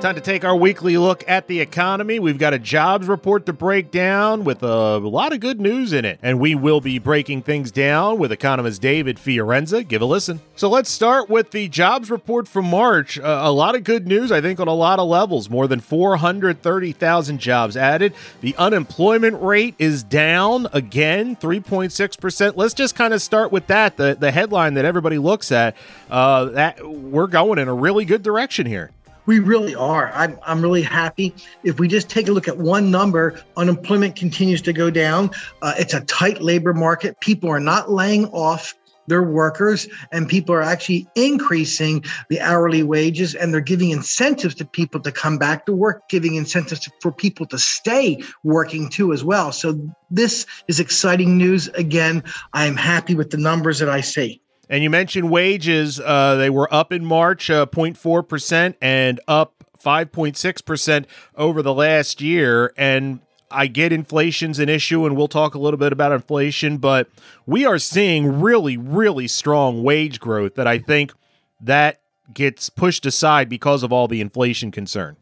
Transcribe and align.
Time 0.00 0.14
to 0.14 0.22
take 0.22 0.46
our 0.46 0.56
weekly 0.56 0.96
look 0.96 1.22
at 1.28 1.46
the 1.46 1.60
economy. 1.60 2.18
We've 2.18 2.38
got 2.38 2.54
a 2.54 2.58
jobs 2.58 3.06
report 3.06 3.44
to 3.44 3.52
break 3.52 3.90
down 3.90 4.44
with 4.44 4.62
a 4.62 4.96
lot 4.96 5.34
of 5.34 5.40
good 5.40 5.60
news 5.60 5.92
in 5.92 6.06
it. 6.06 6.18
And 6.22 6.40
we 6.40 6.54
will 6.54 6.80
be 6.80 6.98
breaking 6.98 7.42
things 7.42 7.70
down 7.70 8.18
with 8.18 8.32
economist 8.32 8.80
David 8.80 9.18
Fiorenza. 9.18 9.86
Give 9.86 10.00
a 10.00 10.06
listen. 10.06 10.40
So 10.56 10.70
let's 10.70 10.88
start 10.88 11.28
with 11.28 11.50
the 11.50 11.68
jobs 11.68 12.10
report 12.10 12.48
from 12.48 12.64
March. 12.64 13.18
Uh, 13.18 13.40
a 13.42 13.52
lot 13.52 13.74
of 13.74 13.84
good 13.84 14.06
news, 14.06 14.32
I 14.32 14.40
think, 14.40 14.58
on 14.58 14.68
a 14.68 14.72
lot 14.72 14.98
of 14.98 15.06
levels. 15.06 15.50
More 15.50 15.68
than 15.68 15.80
430,000 15.80 17.38
jobs 17.38 17.76
added. 17.76 18.14
The 18.40 18.56
unemployment 18.56 19.42
rate 19.42 19.74
is 19.78 20.02
down 20.02 20.66
again, 20.72 21.36
3.6%. 21.36 22.56
Let's 22.56 22.72
just 22.72 22.94
kind 22.94 23.12
of 23.12 23.20
start 23.20 23.52
with 23.52 23.66
that. 23.66 23.98
The, 23.98 24.16
the 24.18 24.30
headline 24.30 24.72
that 24.74 24.86
everybody 24.86 25.18
looks 25.18 25.52
at, 25.52 25.76
uh, 26.10 26.46
that 26.46 26.88
we're 26.88 27.26
going 27.26 27.58
in 27.58 27.68
a 27.68 27.74
really 27.74 28.06
good 28.06 28.22
direction 28.22 28.64
here. 28.64 28.92
We 29.30 29.38
really 29.38 29.76
are. 29.76 30.10
I'm, 30.12 30.40
I'm 30.44 30.60
really 30.60 30.82
happy. 30.82 31.32
If 31.62 31.78
we 31.78 31.86
just 31.86 32.10
take 32.10 32.26
a 32.26 32.32
look 32.32 32.48
at 32.48 32.58
one 32.58 32.90
number, 32.90 33.40
unemployment 33.56 34.16
continues 34.16 34.60
to 34.62 34.72
go 34.72 34.90
down. 34.90 35.30
Uh, 35.62 35.72
it's 35.78 35.94
a 35.94 36.00
tight 36.00 36.42
labor 36.42 36.74
market. 36.74 37.20
People 37.20 37.48
are 37.48 37.60
not 37.60 37.92
laying 37.92 38.26
off 38.30 38.74
their 39.06 39.22
workers, 39.22 39.86
and 40.10 40.28
people 40.28 40.52
are 40.52 40.62
actually 40.62 41.06
increasing 41.14 42.02
the 42.28 42.40
hourly 42.40 42.82
wages, 42.82 43.36
and 43.36 43.54
they're 43.54 43.60
giving 43.60 43.90
incentives 43.90 44.56
to 44.56 44.64
people 44.64 44.98
to 44.98 45.12
come 45.12 45.38
back 45.38 45.64
to 45.66 45.72
work, 45.72 46.08
giving 46.08 46.34
incentives 46.34 46.88
for 47.00 47.12
people 47.12 47.46
to 47.46 47.58
stay 47.58 48.20
working 48.42 48.88
too, 48.88 49.12
as 49.12 49.22
well. 49.22 49.52
So, 49.52 49.78
this 50.10 50.44
is 50.66 50.80
exciting 50.80 51.38
news. 51.38 51.68
Again, 51.68 52.24
I 52.52 52.66
am 52.66 52.74
happy 52.74 53.14
with 53.14 53.30
the 53.30 53.36
numbers 53.36 53.78
that 53.78 53.88
I 53.88 54.00
see. 54.00 54.42
And 54.70 54.84
you 54.84 54.88
mentioned 54.88 55.30
wages. 55.30 55.98
Uh, 55.98 56.36
they 56.36 56.48
were 56.48 56.72
up 56.72 56.92
in 56.92 57.04
March, 57.04 57.50
uh, 57.50 57.66
0.4%, 57.66 58.76
and 58.80 59.20
up 59.26 59.64
5.6% 59.84 61.06
over 61.34 61.60
the 61.60 61.74
last 61.74 62.20
year. 62.20 62.72
And 62.76 63.18
I 63.50 63.66
get 63.66 63.92
inflation's 63.92 64.60
an 64.60 64.68
issue, 64.68 65.04
and 65.04 65.16
we'll 65.16 65.26
talk 65.26 65.56
a 65.56 65.58
little 65.58 65.78
bit 65.78 65.92
about 65.92 66.12
inflation, 66.12 66.76
but 66.78 67.08
we 67.46 67.66
are 67.66 67.78
seeing 67.78 68.40
really, 68.40 68.76
really 68.76 69.26
strong 69.26 69.82
wage 69.82 70.20
growth 70.20 70.54
that 70.54 70.68
I 70.68 70.78
think 70.78 71.12
that 71.60 72.00
gets 72.32 72.70
pushed 72.70 73.04
aside 73.06 73.48
because 73.48 73.82
of 73.82 73.92
all 73.92 74.06
the 74.06 74.20
inflation 74.20 74.70
concern. 74.70 75.16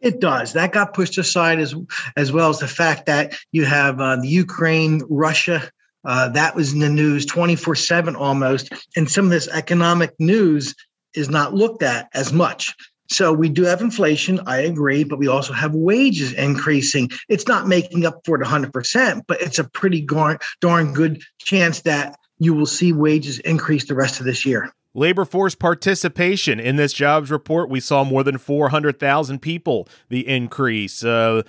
It 0.00 0.20
does. 0.20 0.54
That 0.54 0.72
got 0.72 0.94
pushed 0.94 1.18
aside 1.18 1.58
as 1.60 1.74
as 2.16 2.30
well 2.30 2.50
as 2.50 2.58
the 2.58 2.68
fact 2.68 3.06
that 3.06 3.38
you 3.52 3.64
have 3.64 4.00
uh, 4.00 4.16
the 4.16 4.28
Ukraine 4.28 5.00
Russia 5.08 5.70
uh, 6.04 6.28
that 6.30 6.54
was 6.54 6.72
in 6.72 6.80
the 6.80 6.88
news 6.88 7.26
24 7.26 7.74
7 7.74 8.16
almost. 8.16 8.72
And 8.96 9.10
some 9.10 9.26
of 9.26 9.30
this 9.30 9.48
economic 9.48 10.14
news 10.18 10.74
is 11.14 11.30
not 11.30 11.54
looked 11.54 11.82
at 11.82 12.08
as 12.14 12.32
much. 12.32 12.74
So 13.08 13.32
we 13.32 13.48
do 13.48 13.64
have 13.64 13.80
inflation, 13.80 14.40
I 14.46 14.58
agree, 14.58 15.04
but 15.04 15.18
we 15.18 15.28
also 15.28 15.52
have 15.52 15.74
wages 15.74 16.32
increasing. 16.32 17.10
It's 17.28 17.46
not 17.46 17.68
making 17.68 18.06
up 18.06 18.20
for 18.24 18.40
it 18.40 18.46
100%, 18.46 19.22
but 19.26 19.40
it's 19.40 19.58
a 19.58 19.64
pretty 19.64 20.00
darn, 20.00 20.38
darn 20.60 20.92
good 20.94 21.22
chance 21.38 21.82
that 21.82 22.18
you 22.38 22.54
will 22.54 22.66
see 22.66 22.92
wages 22.92 23.38
increase 23.40 23.86
the 23.86 23.94
rest 23.94 24.20
of 24.20 24.26
this 24.26 24.46
year. 24.46 24.72
Labor 24.94 25.24
force 25.24 25.54
participation 25.54 26.60
in 26.60 26.76
this 26.76 26.92
jobs 26.92 27.30
report, 27.30 27.68
we 27.68 27.80
saw 27.80 28.04
more 28.04 28.22
than 28.22 28.38
400,000 28.38 29.40
people 29.40 29.88
the 30.08 30.26
increase. 30.26 31.04
Uh, 31.04 31.42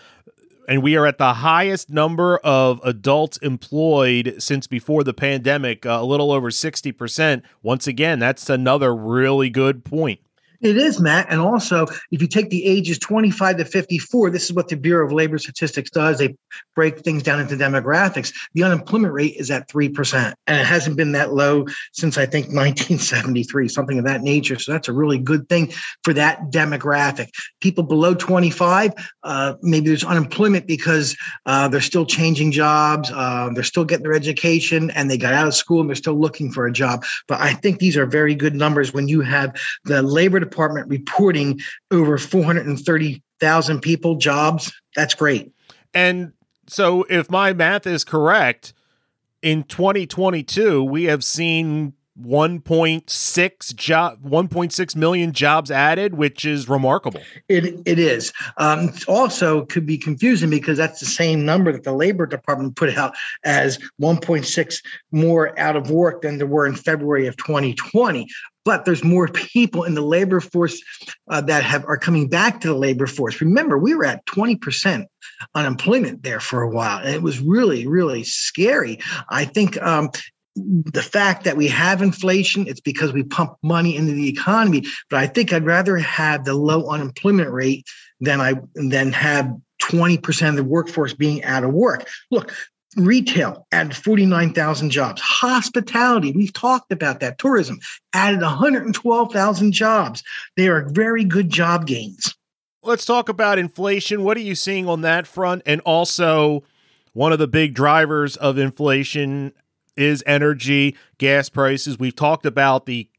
and 0.67 0.81
we 0.81 0.95
are 0.95 1.05
at 1.05 1.17
the 1.17 1.35
highest 1.35 1.89
number 1.89 2.37
of 2.37 2.79
adults 2.83 3.37
employed 3.37 4.35
since 4.39 4.67
before 4.67 5.03
the 5.03 5.13
pandemic, 5.13 5.85
uh, 5.85 5.99
a 6.01 6.05
little 6.05 6.31
over 6.31 6.49
60%. 6.49 7.43
Once 7.61 7.87
again, 7.87 8.19
that's 8.19 8.49
another 8.49 8.95
really 8.95 9.49
good 9.49 9.85
point. 9.85 10.19
It 10.61 10.77
is, 10.77 10.99
Matt. 10.99 11.27
And 11.29 11.39
also, 11.39 11.85
if 12.11 12.21
you 12.21 12.27
take 12.27 12.49
the 12.49 12.65
ages 12.65 12.99
25 12.99 13.57
to 13.57 13.65
54, 13.65 14.29
this 14.29 14.45
is 14.45 14.53
what 14.53 14.67
the 14.67 14.75
Bureau 14.75 15.05
of 15.05 15.11
Labor 15.11 15.37
Statistics 15.37 15.89
does. 15.89 16.17
They 16.17 16.35
break 16.75 16.99
things 16.99 17.23
down 17.23 17.39
into 17.39 17.55
demographics. 17.55 18.33
The 18.53 18.63
unemployment 18.63 19.13
rate 19.13 19.35
is 19.37 19.51
at 19.51 19.69
3%. 19.69 20.33
And 20.47 20.59
it 20.59 20.65
hasn't 20.65 20.97
been 20.97 21.11
that 21.13 21.33
low 21.33 21.65
since 21.93 22.17
I 22.17 22.25
think 22.25 22.45
1973, 22.53 23.67
something 23.67 23.99
of 23.99 24.05
that 24.05 24.21
nature. 24.21 24.57
So 24.59 24.71
that's 24.71 24.87
a 24.87 24.93
really 24.93 25.17
good 25.17 25.49
thing 25.49 25.73
for 26.03 26.13
that 26.13 26.51
demographic. 26.51 27.29
People 27.61 27.83
below 27.83 28.13
25, 28.13 28.93
uh, 29.23 29.53
maybe 29.61 29.87
there's 29.87 30.03
unemployment 30.03 30.67
because 30.67 31.17
uh, 31.45 31.67
they're 31.67 31.81
still 31.81 32.05
changing 32.05 32.51
jobs, 32.51 33.11
uh, 33.11 33.49
they're 33.53 33.63
still 33.63 33.85
getting 33.85 34.03
their 34.03 34.13
education, 34.13 34.91
and 34.91 35.09
they 35.09 35.17
got 35.17 35.33
out 35.33 35.47
of 35.47 35.55
school 35.55 35.81
and 35.81 35.89
they're 35.89 35.95
still 35.95 36.19
looking 36.19 36.51
for 36.51 36.67
a 36.67 36.71
job. 36.71 37.03
But 37.27 37.41
I 37.41 37.53
think 37.53 37.79
these 37.79 37.97
are 37.97 38.05
very 38.05 38.35
good 38.35 38.55
numbers 38.55 38.93
when 38.93 39.07
you 39.07 39.21
have 39.21 39.55
the 39.85 40.01
labor 40.01 40.39
department 40.49 40.87
reporting 40.87 41.59
over 41.91 42.17
430,000 42.17 43.81
people 43.81 44.15
jobs. 44.15 44.71
That's 44.95 45.13
great. 45.13 45.51
And 45.93 46.33
so 46.67 47.03
if 47.09 47.29
my 47.29 47.53
math 47.53 47.87
is 47.87 48.03
correct, 48.03 48.73
in 49.41 49.63
2022 49.63 50.83
we 50.83 51.03
have 51.05 51.23
seen 51.23 51.93
1.6 52.21 53.75
job 53.75 54.23
1.6 54.23 54.95
million 54.95 55.33
jobs 55.33 55.69
added 55.69 56.13
which 56.13 56.45
is 56.45 56.69
remarkable 56.69 57.19
it, 57.49 57.81
it 57.85 57.99
is 57.99 58.31
um, 58.55 58.89
also 59.07 59.65
could 59.65 59.85
be 59.85 59.97
confusing 59.97 60.49
because 60.49 60.77
that's 60.77 61.01
the 61.01 61.05
same 61.05 61.45
number 61.45 61.73
that 61.73 61.83
the 61.83 61.91
labor 61.91 62.25
department 62.25 62.75
put 62.77 62.95
out 62.97 63.13
as 63.43 63.77
1.6 64.01 64.83
more 65.11 65.57
out 65.59 65.75
of 65.75 65.91
work 65.91 66.21
than 66.21 66.37
there 66.37 66.47
were 66.47 66.65
in 66.65 66.73
february 66.73 67.27
of 67.27 67.35
2020 67.35 68.25
but 68.65 68.83
there's 68.83 69.03
more 69.03 69.27
people 69.27 69.83
in 69.83 69.93
the 69.93 70.01
labor 70.01 70.41
force 70.41 70.81
uh, 71.29 71.41
that 71.41 71.63
have 71.63 71.85
are 71.85 71.97
coming 71.97 72.27
back 72.27 72.61
to 72.61 72.67
the 72.67 72.75
labor 72.75 73.07
force 73.07 73.39
remember 73.39 73.77
we 73.77 73.95
were 73.95 74.05
at 74.05 74.25
20% 74.25 75.05
unemployment 75.53 76.23
there 76.23 76.39
for 76.39 76.61
a 76.61 76.69
while 76.69 76.99
and 76.99 77.15
it 77.15 77.21
was 77.21 77.39
really 77.39 77.87
really 77.87 78.23
scary 78.23 78.99
i 79.29 79.45
think 79.45 79.81
um, 79.81 80.09
the 80.55 81.03
fact 81.03 81.43
that 81.43 81.57
we 81.57 81.67
have 81.67 82.01
inflation, 82.01 82.67
it's 82.67 82.79
because 82.79 83.11
we 83.11 83.23
pump 83.23 83.57
money 83.61 83.95
into 83.95 84.13
the 84.13 84.29
economy. 84.29 84.85
But 85.09 85.19
I 85.19 85.27
think 85.27 85.51
I'd 85.51 85.65
rather 85.65 85.97
have 85.97 86.45
the 86.45 86.53
low 86.53 86.89
unemployment 86.89 87.51
rate 87.51 87.85
than 88.21 88.39
I 88.39 88.55
than 88.73 89.11
have 89.11 89.53
20% 89.83 90.49
of 90.49 90.55
the 90.55 90.63
workforce 90.63 91.13
being 91.13 91.43
out 91.43 91.65
of 91.65 91.73
work. 91.73 92.07
Look, 92.31 92.53
retail 92.95 93.65
added 93.71 93.95
49,000 93.95 94.89
jobs. 94.89 95.21
Hospitality, 95.21 96.31
we've 96.31 96.53
talked 96.53 96.91
about 96.91 97.19
that. 97.19 97.37
Tourism 97.37 97.79
added 98.13 98.41
112,000 98.41 99.71
jobs. 99.71 100.23
They 100.55 100.67
are 100.67 100.89
very 100.89 101.23
good 101.23 101.49
job 101.49 101.87
gains. 101.87 102.35
Let's 102.83 103.05
talk 103.05 103.29
about 103.29 103.57
inflation. 103.57 104.23
What 104.23 104.37
are 104.37 104.41
you 104.41 104.55
seeing 104.55 104.87
on 104.87 105.01
that 105.01 105.25
front? 105.25 105.63
And 105.65 105.81
also, 105.81 106.63
one 107.13 107.33
of 107.33 107.39
the 107.39 107.47
big 107.47 107.73
drivers 107.73 108.35
of 108.37 108.57
inflation 108.57 109.53
is 109.97 110.23
energy, 110.27 110.95
gas 111.17 111.49
prices. 111.49 111.97
We've 111.97 112.15
talked 112.15 112.45
about 112.45 112.85
the 112.85 113.09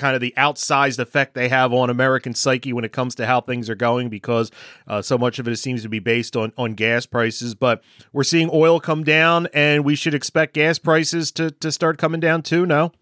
kind 0.00 0.14
of 0.14 0.20
the 0.20 0.34
outsized 0.36 0.98
effect 0.98 1.34
they 1.34 1.48
have 1.48 1.72
on 1.72 1.90
American 1.90 2.34
psyche 2.34 2.72
when 2.72 2.84
it 2.84 2.92
comes 2.92 3.14
to 3.16 3.26
how 3.26 3.40
things 3.40 3.68
are 3.70 3.74
going 3.74 4.08
because 4.08 4.50
uh, 4.88 5.02
so 5.02 5.16
much 5.16 5.38
of 5.38 5.46
it 5.46 5.56
seems 5.56 5.82
to 5.82 5.88
be 5.88 6.00
based 6.00 6.36
on 6.36 6.52
on 6.56 6.72
gas 6.72 7.06
prices. 7.06 7.54
But 7.54 7.82
we're 8.12 8.24
seeing 8.24 8.50
oil 8.52 8.80
come 8.80 9.04
down, 9.04 9.46
and 9.52 9.84
we 9.84 9.94
should 9.94 10.14
expect 10.14 10.54
gas 10.54 10.78
prices 10.78 11.30
to 11.32 11.50
to 11.50 11.70
start 11.70 11.98
coming 11.98 12.20
down 12.20 12.42
too. 12.42 12.66
No. 12.66 12.92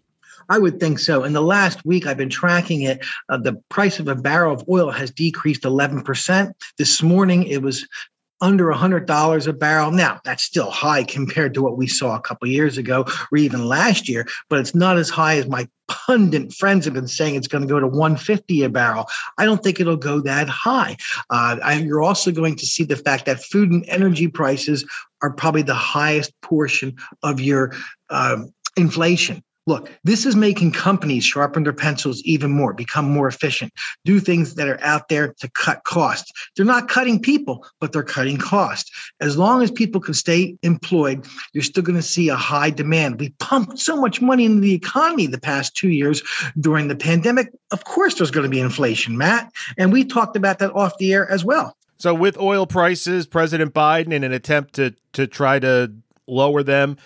I 0.51 0.59
would 0.59 0.81
think 0.81 0.99
so. 0.99 1.25
In 1.25 1.35
the 1.35 1.43
last 1.43 1.85
week, 1.85 2.07
I've 2.07 2.17
been 2.17 2.31
tracking 2.31 2.83
it. 2.83 3.05
Uh, 3.29 3.37
the 3.37 3.63
price 3.69 3.99
of 3.99 4.09
a 4.09 4.15
barrel 4.15 4.55
of 4.55 4.65
oil 4.67 4.91
has 4.91 5.11
decreased 5.11 5.63
11%. 5.63 6.53
This 6.79 7.03
morning, 7.03 7.43
it 7.43 7.61
was 7.61 7.87
under 8.41 8.67
$100 8.67 9.47
a 9.47 9.53
barrel. 9.53 9.91
Now, 9.91 10.21
that's 10.25 10.43
still 10.43 10.71
high 10.71 11.05
compared 11.05 11.55
to 11.55 11.63
what 11.63 11.77
we 11.77 11.87
saw 11.87 12.17
a 12.17 12.21
couple 12.21 12.49
years 12.49 12.79
ago 12.79 13.05
or 13.33 13.39
even 13.39 13.67
last 13.67 14.09
year, 14.09 14.27
but 14.49 14.61
it's 14.61 14.75
not 14.75 14.97
as 14.97 15.09
high 15.09 15.37
as 15.37 15.47
my 15.47 15.69
pundit 15.89 16.53
friends 16.53 16.85
have 16.85 16.95
been 16.95 17.09
saying 17.09 17.35
it's 17.35 17.49
going 17.49 17.63
to 17.63 17.69
go 17.69 17.81
to 17.81 17.87
150 17.87 18.63
a 18.63 18.69
barrel. 18.69 19.07
I 19.39 19.45
don't 19.45 19.63
think 19.63 19.81
it'll 19.81 19.97
go 19.97 20.21
that 20.21 20.49
high. 20.49 20.97
Uh, 21.31 21.81
you're 21.83 22.03
also 22.03 22.31
going 22.31 22.57
to 22.57 22.67
see 22.67 22.85
the 22.85 22.97
fact 22.97 23.27
that 23.27 23.43
food 23.43 23.71
and 23.71 23.85
energy 23.89 24.29
prices 24.29 24.85
are 25.23 25.33
probably 25.33 25.63
the 25.63 25.75
highest 25.75 26.33
portion 26.43 26.97
of 27.23 27.41
your 27.41 27.73
um, 28.11 28.53
inflation. 28.77 29.43
Look, 29.69 29.91
this 30.03 30.25
is 30.25 30.35
making 30.35 30.73
companies 30.73 31.25
sharpen 31.25 31.63
their 31.63 31.75
pencils 31.75 32.23
even 32.23 32.51
more, 32.51 32.73
become 32.73 33.05
more 33.05 33.29
efficient, 33.29 33.71
do 34.07 34.19
things 34.19 34.55
that 34.55 34.67
are 34.67 34.83
out 34.83 35.11
there 35.11 35.35
to 35.41 35.51
cut 35.51 35.85
costs. 35.85 36.33
They're 36.57 36.65
not 36.65 36.89
cutting 36.89 37.21
people, 37.21 37.67
but 37.79 37.93
they're 37.93 38.03
cutting 38.03 38.39
costs. 38.39 38.91
As 39.21 39.37
long 39.37 39.63
as 39.63 39.71
people 39.71 40.01
can 40.01 40.15
stay 40.15 40.57
employed, 40.63 41.27
you're 41.53 41.63
still 41.63 41.83
going 41.83 41.97
to 41.97 42.03
see 42.03 42.31
a 42.31 42.35
high 42.35 42.71
demand. 42.71 43.21
We 43.21 43.29
pumped 43.41 43.79
so 43.79 43.95
much 43.95 44.23
money 44.23 44.47
into 44.47 44.63
the 44.63 44.73
economy 44.73 45.27
the 45.27 45.39
past 45.39 45.77
two 45.77 45.91
years 45.91 46.23
during 46.59 46.89
the 46.89 46.97
pandemic. 46.97 47.53
Of 47.71 47.85
course, 47.85 48.15
there's 48.15 48.31
going 48.31 48.45
to 48.45 48.51
be 48.51 48.61
inflation, 48.61 49.19
Matt. 49.19 49.53
And 49.77 49.93
we 49.93 50.03
talked 50.03 50.35
about 50.35 50.61
that 50.61 50.75
off 50.75 50.97
the 50.97 51.13
air 51.13 51.31
as 51.31 51.45
well. 51.45 51.77
So, 51.99 52.15
with 52.15 52.39
oil 52.39 52.67
prices, 52.67 53.27
President 53.27 53.75
Biden, 53.75 54.15
in 54.15 54.25
an 54.25 54.33
attempt 54.33 54.77
to 54.77 54.95
to 55.13 55.27
try 55.27 55.59
to 55.59 55.93
lower 56.27 56.63
them, 56.63 56.97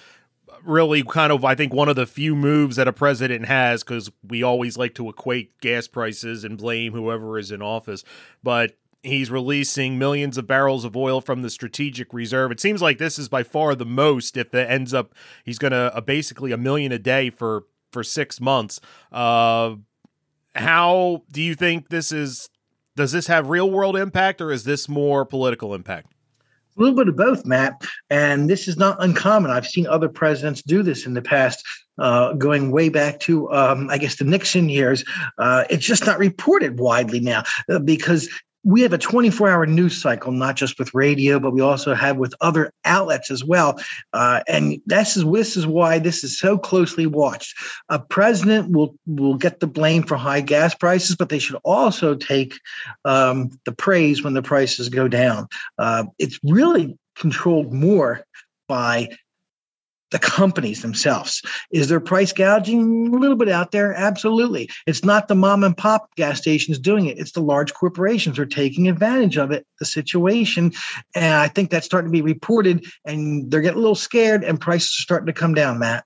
really 0.64 1.03
kind 1.03 1.32
of, 1.32 1.44
I 1.44 1.55
think, 1.55 1.73
one 1.73 1.88
of 1.88 1.97
the 1.97 2.06
few 2.06 2.35
moves 2.35 2.76
that 2.76 2.88
a 2.88 2.93
president 2.93 3.47
has, 3.47 3.82
because 3.82 4.11
we 4.26 4.43
always 4.43 4.76
like 4.76 4.94
to 4.94 5.09
equate 5.09 5.59
gas 5.61 5.88
prices 5.88 6.44
and 6.44 6.59
blame 6.59 6.93
whoever 6.93 7.38
is 7.38 7.50
in 7.50 7.62
office. 7.62 8.05
But 8.43 8.76
he's 9.03 9.31
releasing 9.31 9.99
millions 9.99 10.38
of 10.38 10.47
barrels 10.47 10.85
of 10.85 10.97
oil 10.97 11.20
from 11.20 11.43
the 11.43 11.50
strategic 11.50 12.12
reserve. 12.14 12.53
It 12.53 12.61
seems 12.61 12.81
like 12.81 12.99
this 12.99 13.19
is 13.19 13.29
by 13.29 13.43
far 13.43 13.75
the 13.75 13.85
most. 13.85 14.37
If 14.37 14.55
it 14.55 14.70
ends 14.70 14.94
up, 14.94 15.14
he's 15.44 15.59
going 15.59 15.73
to 15.73 15.94
uh, 15.94 16.00
basically 16.00 16.53
a 16.53 16.56
million 16.56 16.93
a 16.93 16.99
day 16.99 17.31
for 17.31 17.64
for 17.91 18.03
six 18.03 18.41
months. 18.41 18.81
Uh, 19.11 19.76
how 20.55 21.23
do 21.31 21.43
you 21.43 21.55
think 21.55 21.88
this 21.88 22.12
is? 22.12 22.49
Does 22.94 23.12
this 23.12 23.26
have 23.26 23.49
real 23.49 23.70
world 23.70 23.97
impact, 23.97 24.41
or 24.41 24.53
is 24.53 24.64
this 24.64 24.88
more 24.88 25.25
political 25.25 25.75
impact? 25.75 26.12
A 26.77 26.81
little 26.81 26.97
bit 26.97 27.09
of 27.09 27.17
both, 27.17 27.45
Matt. 27.45 27.83
And 28.09 28.49
this 28.49 28.67
is 28.67 28.77
not 28.77 29.03
uncommon. 29.03 29.51
I've 29.51 29.67
seen 29.67 29.87
other 29.87 30.09
presidents 30.09 30.63
do 30.63 30.83
this 30.83 31.07
in 31.07 31.15
the 31.15 31.23
past, 31.23 31.63
uh, 31.99 32.33
going 32.35 32.71
way 32.71 32.89
back 32.89 33.21
to, 33.21 33.51
um, 33.53 33.89
I 33.91 33.99
guess, 33.99 34.17
the 34.17 34.25
Nixon 34.25 34.69
years. 34.69 35.05
Uh, 35.39 35.65
it's 35.69 35.87
just 35.87 36.07
not 36.07 36.19
reported 36.19 36.79
widely 36.79 37.21
now 37.21 37.43
uh, 37.71 37.79
because 37.79 38.29
we 38.64 38.82
have 38.82 38.93
a 38.93 38.99
24 38.99 39.49
hour 39.49 39.67
news 39.67 40.00
cycle, 40.00 40.32
not 40.32 40.56
just 40.56 40.79
with 40.79 40.94
radio, 40.94 41.38
but 41.38 41.53
we 41.53 41.61
also 41.61 41.94
have 41.94 42.17
with 42.17 42.35
other 42.41 42.73
outlets 42.85 43.31
as 43.31 43.44
well. 43.44 43.79
Uh, 44.12 44.41
and 44.49 44.81
this 44.87 45.17
is 45.17 45.25
this 45.25 45.56
is 45.56 45.67
why 45.67 45.99
this 45.99 46.23
is 46.23 46.38
so 46.38 46.56
closely 46.56 47.06
watched. 47.06 47.55
A 47.88 47.99
president 47.99 48.70
will 48.70 48.94
will 49.06 49.37
get 49.37 49.61
the 49.61 49.67
blame 49.67 50.03
for 50.03 50.17
high 50.17 50.41
gas 50.41 50.75
prices, 50.75 51.17
but 51.17 51.29
they 51.29 51.38
should 51.38 51.59
also 51.64 52.14
take 52.14 52.55
um, 53.05 53.50
the 53.64 53.73
praise 53.73 54.23
when 54.23 54.35
the 54.35 54.43
prices 54.43 54.88
go 54.88 55.09
down. 55.09 55.49
Uh, 55.79 56.05
it's 56.19 56.38
really 56.44 56.97
controlled 57.17 57.73
more 57.73 58.25
by 58.69 59.09
the 60.12 60.19
companies 60.19 60.82
themselves. 60.82 61.43
Is 61.73 61.88
there 61.88 62.00
price 62.00 62.32
gouging? 62.32 63.12
A 63.12 63.19
little 63.19 63.37
bit 63.37 63.49
out 63.49 63.73
there, 63.73 63.93
absolutely. 63.93 64.70
It's 64.87 65.05
not 65.05 65.26
the 65.26 65.35
mom 65.35 65.64
and 65.64 65.76
pop 65.76 66.14
gas 66.14 66.38
stations 66.38 66.79
doing 66.79 67.06
it. 67.06 67.19
It's 67.19 67.32
the 67.32 67.41
large 67.41 67.75
corporations 67.75 68.38
are 68.38 68.47
taking 68.47 68.88
advantage 68.88 69.37
of 69.37 69.50
it, 69.50 69.67
the 69.81 69.85
situation. 69.85 70.73
And 71.14 71.35
I 71.35 71.49
think 71.49 71.70
that's 71.70 71.87
starting 71.87 72.11
to 72.11 72.12
be 72.12 72.23
reported 72.23 72.87
and 73.05 73.50
they're 73.50 73.61
getting 73.61 73.79
a 73.79 73.81
little 73.81 73.94
scared 73.94 74.44
and 74.44 74.61
prices 74.61 74.91
are 75.00 75.03
starting 75.03 75.26
to 75.26 75.32
come 75.32 75.55
down, 75.55 75.79
Matt. 75.79 76.05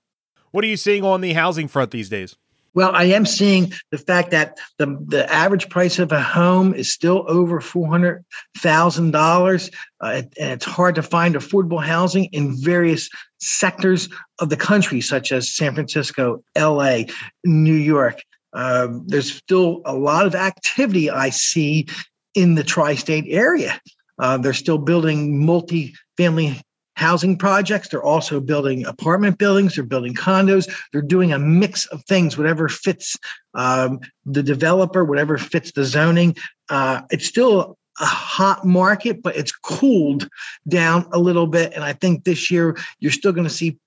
What 0.51 0.63
are 0.63 0.67
you 0.67 0.77
seeing 0.77 1.03
on 1.03 1.21
the 1.21 1.33
housing 1.33 1.67
front 1.67 1.91
these 1.91 2.09
days? 2.09 2.35
Well, 2.77 2.91
I 2.93 3.05
am 3.05 3.25
seeing 3.25 3.73
the 3.89 3.97
fact 3.97 4.29
that 4.29 4.59
the, 4.77 5.03
the 5.07 5.27
average 5.33 5.67
price 5.67 5.97
of 5.97 6.11
a 6.11 6.21
home 6.21 6.75
is 6.75 6.93
still 6.93 7.25
over 7.27 7.59
$400,000. 7.59 9.73
Uh, 9.99 10.21
and 10.39 10.51
it's 10.51 10.65
hard 10.65 10.93
to 10.93 11.01
find 11.01 11.33
affordable 11.33 11.83
housing 11.83 12.25
in 12.25 12.55
various 12.61 13.09
sectors 13.39 14.09
of 14.37 14.49
the 14.49 14.57
country, 14.57 15.01
such 15.01 15.31
as 15.31 15.51
San 15.51 15.73
Francisco, 15.73 16.43
LA, 16.55 17.05
New 17.43 17.73
York. 17.73 18.21
Uh, 18.53 18.89
there's 19.07 19.33
still 19.33 19.81
a 19.85 19.95
lot 19.95 20.27
of 20.27 20.35
activity 20.35 21.09
I 21.09 21.31
see 21.31 21.87
in 22.35 22.53
the 22.53 22.63
tri 22.63 22.93
state 22.93 23.25
area. 23.27 23.81
Uh, 24.19 24.37
they're 24.37 24.53
still 24.53 24.77
building 24.77 25.43
multi 25.43 25.95
family 26.15 26.61
housing 26.97 27.37
projects. 27.37 27.89
They're 27.89 28.03
also 28.03 28.39
building 28.39 28.85
apartment 28.85 29.37
buildings. 29.37 29.75
They're 29.75 29.83
building 29.83 30.15
condos. 30.15 30.69
They're 30.91 31.01
doing 31.01 31.31
a 31.31 31.39
mix 31.39 31.85
of 31.87 32.03
things, 32.05 32.37
whatever 32.37 32.67
fits 32.67 33.15
um, 33.53 33.99
the 34.25 34.41
developer, 34.41 35.05
whatever 35.05 35.37
fits 35.37 35.71
the 35.71 35.85
zoning. 35.85 36.35
Uh, 36.69 37.01
it's 37.11 37.27
still 37.27 37.77
a 37.99 38.05
hot 38.05 38.65
market, 38.65 39.21
but 39.21 39.35
it's 39.35 39.51
cooled 39.51 40.27
down 40.67 41.07
a 41.11 41.19
little 41.19 41.47
bit. 41.47 41.73
And 41.73 41.83
I 41.83 41.93
think 41.93 42.23
this 42.23 42.49
year 42.49 42.75
you're 42.99 43.11
still 43.11 43.31
going 43.31 43.47
to 43.47 43.53
see 43.53 43.77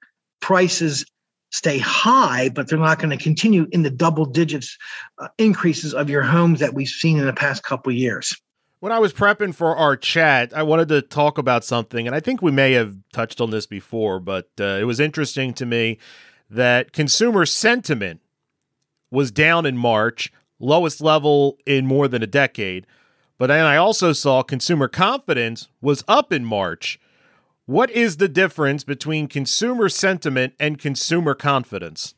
prices 0.40 1.04
stay 1.50 1.78
high, 1.78 2.48
but 2.48 2.68
they're 2.68 2.78
not 2.78 3.00
going 3.00 3.16
to 3.16 3.22
continue 3.22 3.66
in 3.72 3.82
the 3.82 3.90
double 3.90 4.24
digits 4.24 4.78
uh, 5.18 5.28
increases 5.36 5.94
of 5.94 6.08
your 6.08 6.22
homes 6.22 6.60
that 6.60 6.74
we've 6.74 6.88
seen 6.88 7.18
in 7.18 7.26
the 7.26 7.32
past 7.32 7.64
couple 7.64 7.92
years. 7.92 8.36
When 8.81 8.93
I 8.93 8.99
was 8.99 9.12
prepping 9.12 9.55
for 9.55 9.77
our 9.77 9.94
chat, 9.94 10.56
I 10.56 10.62
wanted 10.62 10.88
to 10.88 11.03
talk 11.03 11.37
about 11.37 11.65
something, 11.65 12.06
and 12.06 12.17
I 12.17 12.21
think 12.21 12.41
we 12.41 12.50
may 12.50 12.73
have 12.73 12.97
touched 13.12 13.38
on 13.38 13.50
this 13.50 13.67
before, 13.67 14.19
but 14.19 14.49
uh, 14.59 14.79
it 14.81 14.85
was 14.85 14.99
interesting 14.99 15.53
to 15.55 15.67
me 15.67 15.99
that 16.49 16.94
consumer 16.94 17.44
sentiment 17.44 18.23
was 19.11 19.31
down 19.31 19.67
in 19.67 19.77
March, 19.77 20.32
lowest 20.59 21.03
level 21.03 21.59
in 21.67 21.87
more 21.87 22.09
than 22.09 22.23
a 22.23 22.27
decade. 22.27 22.87
But 23.37 23.49
then 23.49 23.67
I 23.67 23.77
also 23.77 24.15
saw 24.15 24.43
consumer 24.43 24.88
confidence 24.88 25.69
was 25.82 26.03
up 26.09 26.32
in 26.32 26.47
March. 26.47 26.99
What 27.67 27.91
is 27.91 28.17
the 28.17 28.29
difference 28.29 28.82
between 28.82 29.29
consumer 29.29 29.91
sentiment 29.91 30.55
and 30.59 30.79
consumer 30.79 31.35
confidence? 31.35 32.15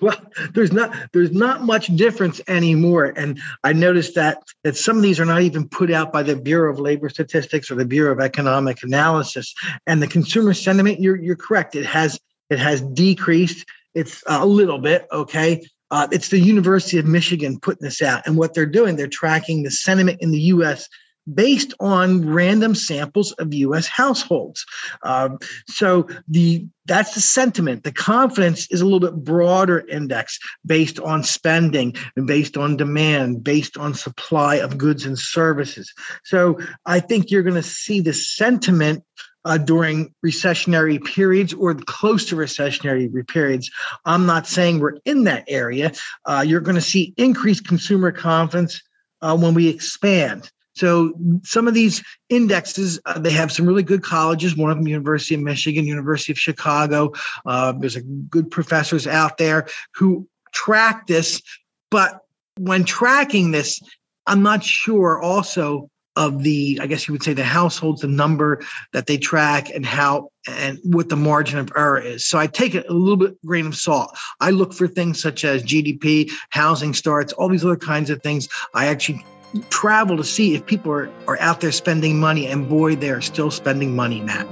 Well 0.00 0.16
there's 0.54 0.72
not 0.72 0.94
there's 1.12 1.32
not 1.32 1.62
much 1.62 1.86
difference 1.88 2.40
anymore. 2.48 3.12
And 3.16 3.40
i 3.64 3.72
noticed 3.72 4.14
that 4.14 4.42
that 4.64 4.76
some 4.76 4.96
of 4.96 5.02
these 5.02 5.20
are 5.20 5.24
not 5.24 5.42
even 5.42 5.68
put 5.68 5.90
out 5.90 6.12
by 6.12 6.22
the 6.22 6.36
bureau 6.36 6.72
of 6.72 6.78
labor 6.78 7.08
statistics 7.08 7.70
or 7.70 7.74
the 7.74 7.84
bureau 7.84 8.12
of 8.12 8.20
economic 8.20 8.82
analysis. 8.82 9.54
And 9.86 10.02
the 10.02 10.08
consumer 10.08 10.54
sentiment 10.54 11.00
you're 11.00 11.16
you're 11.16 11.36
correct. 11.36 11.74
It 11.74 11.86
has 11.86 12.18
it 12.50 12.58
has 12.58 12.80
decreased. 12.80 13.66
It's 13.94 14.22
a 14.26 14.46
little 14.46 14.78
bit 14.78 15.06
okay? 15.12 15.64
Uh, 15.90 16.06
it's 16.12 16.28
the 16.28 16.38
university 16.38 16.98
of 16.98 17.06
michigan 17.06 17.58
putting 17.60 17.84
this 17.84 18.02
out. 18.02 18.26
And 18.26 18.36
what 18.36 18.54
they're 18.54 18.66
doing 18.66 18.96
they're 18.96 19.06
tracking 19.06 19.62
the 19.62 19.70
sentiment 19.70 20.20
in 20.20 20.30
the 20.30 20.40
us 20.40 20.88
based 21.34 21.74
on 21.80 22.28
random 22.28 22.74
samples 22.74 23.32
of 23.32 23.54
U.S. 23.54 23.86
households. 23.86 24.64
Um, 25.02 25.38
so 25.68 26.08
the 26.28 26.66
that's 26.86 27.14
the 27.14 27.20
sentiment. 27.20 27.84
The 27.84 27.92
confidence 27.92 28.66
is 28.70 28.80
a 28.80 28.84
little 28.84 29.00
bit 29.00 29.22
broader 29.22 29.86
index 29.88 30.38
based 30.64 30.98
on 30.98 31.22
spending 31.22 31.94
and 32.16 32.26
based 32.26 32.56
on 32.56 32.78
demand, 32.78 33.44
based 33.44 33.76
on 33.76 33.92
supply 33.92 34.56
of 34.56 34.78
goods 34.78 35.04
and 35.04 35.18
services. 35.18 35.92
So 36.24 36.58
I 36.86 37.00
think 37.00 37.30
you're 37.30 37.42
going 37.42 37.54
to 37.56 37.62
see 37.62 38.00
the 38.00 38.14
sentiment 38.14 39.04
uh, 39.44 39.58
during 39.58 40.14
recessionary 40.24 41.02
periods 41.02 41.54
or 41.54 41.74
close 41.74 42.26
to 42.26 42.36
recessionary 42.36 43.26
periods. 43.28 43.70
I'm 44.04 44.26
not 44.26 44.46
saying 44.46 44.80
we're 44.80 44.98
in 45.04 45.24
that 45.24 45.44
area. 45.48 45.92
Uh, 46.24 46.44
you're 46.46 46.60
going 46.60 46.74
to 46.74 46.80
see 46.80 47.14
increased 47.16 47.66
consumer 47.66 48.12
confidence 48.12 48.82
uh, 49.22 49.36
when 49.36 49.54
we 49.54 49.68
expand. 49.68 50.50
So 50.78 51.12
some 51.42 51.66
of 51.66 51.74
these 51.74 52.02
indexes, 52.28 53.00
uh, 53.04 53.18
they 53.18 53.32
have 53.32 53.50
some 53.50 53.66
really 53.66 53.82
good 53.82 54.02
colleges. 54.02 54.56
One 54.56 54.70
of 54.70 54.76
them, 54.76 54.86
University 54.86 55.34
of 55.34 55.40
Michigan, 55.40 55.86
University 55.86 56.32
of 56.32 56.38
Chicago. 56.38 57.12
Uh, 57.44 57.72
there's 57.72 57.96
a 57.96 58.02
good 58.02 58.50
professors 58.50 59.06
out 59.06 59.38
there 59.38 59.66
who 59.94 60.28
track 60.52 61.06
this. 61.06 61.42
But 61.90 62.20
when 62.58 62.84
tracking 62.84 63.50
this, 63.50 63.80
I'm 64.26 64.42
not 64.42 64.62
sure 64.62 65.20
also 65.20 65.90
of 66.14 66.42
the, 66.42 66.78
I 66.82 66.86
guess 66.86 67.06
you 67.06 67.12
would 67.12 67.22
say 67.22 67.32
the 67.32 67.44
households, 67.44 68.02
the 68.02 68.08
number 68.08 68.60
that 68.92 69.06
they 69.06 69.16
track 69.18 69.70
and 69.70 69.86
how 69.86 70.30
and 70.48 70.78
what 70.82 71.08
the 71.08 71.16
margin 71.16 71.58
of 71.58 71.70
error 71.76 72.00
is. 72.00 72.26
So 72.26 72.38
I 72.38 72.48
take 72.48 72.74
it 72.74 72.86
a 72.88 72.92
little 72.92 73.16
bit 73.16 73.40
grain 73.46 73.66
of 73.66 73.76
salt. 73.76 74.18
I 74.40 74.50
look 74.50 74.74
for 74.74 74.88
things 74.88 75.22
such 75.22 75.44
as 75.44 75.62
GDP, 75.62 76.30
housing 76.50 76.92
starts, 76.92 77.32
all 77.32 77.48
these 77.48 77.64
other 77.64 77.76
kinds 77.76 78.10
of 78.10 78.20
things. 78.22 78.48
I 78.74 78.86
actually 78.86 79.24
travel 79.70 80.16
to 80.16 80.24
see 80.24 80.54
if 80.54 80.66
people 80.66 80.92
are, 80.92 81.10
are 81.26 81.38
out 81.40 81.60
there 81.60 81.72
spending 81.72 82.18
money, 82.18 82.46
and 82.46 82.68
boy, 82.68 82.96
they're 82.96 83.20
still 83.20 83.50
spending 83.50 83.94
money, 83.94 84.20
Matt. 84.20 84.46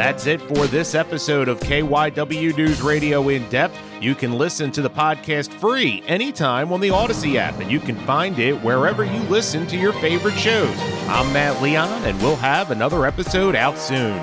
That's 0.00 0.26
it 0.26 0.40
for 0.40 0.66
this 0.66 0.94
episode 0.94 1.46
of 1.48 1.60
KYW 1.60 2.56
News 2.56 2.80
Radio 2.80 3.28
in 3.28 3.46
depth. 3.50 3.78
You 4.00 4.14
can 4.14 4.32
listen 4.32 4.72
to 4.72 4.80
the 4.80 4.88
podcast 4.88 5.52
free 5.52 6.02
anytime 6.06 6.72
on 6.72 6.80
the 6.80 6.88
Odyssey 6.88 7.36
app, 7.36 7.60
and 7.60 7.70
you 7.70 7.80
can 7.80 7.96
find 8.06 8.38
it 8.38 8.54
wherever 8.62 9.04
you 9.04 9.20
listen 9.24 9.66
to 9.66 9.76
your 9.76 9.92
favorite 9.92 10.38
shows. 10.38 10.74
I'm 11.06 11.30
Matt 11.34 11.60
Leon, 11.60 12.04
and 12.04 12.18
we'll 12.22 12.36
have 12.36 12.70
another 12.70 13.04
episode 13.04 13.54
out 13.54 13.76
soon. 13.76 14.18